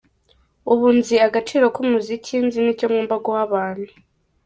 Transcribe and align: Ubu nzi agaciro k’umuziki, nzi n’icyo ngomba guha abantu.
Ubu 0.71 0.87
nzi 0.97 1.15
agaciro 1.27 1.65
k’umuziki, 1.75 2.35
nzi 2.45 2.59
n’icyo 2.61 2.85
ngomba 2.91 3.15
guha 3.23 3.39
abantu. 3.47 3.91